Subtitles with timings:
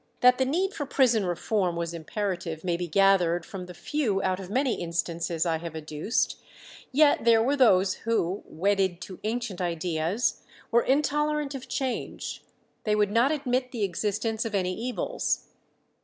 [0.21, 4.39] That the need for prison reform was imperative may be gathered from the few out
[4.39, 6.41] of many instances I have adduced,
[6.91, 10.41] yet there were those who, wedded to ancient ideas,
[10.71, 12.43] were intolerant of change;
[12.83, 15.49] they would not admit the existence of any evils.